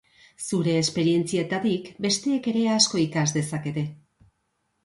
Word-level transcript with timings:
Zure 0.43 0.71
esperientzietatik 0.77 1.91
besteek 2.07 2.51
ere 2.53 2.65
asko 2.79 3.03
ikas 3.05 3.27
dezakete. 3.37 3.85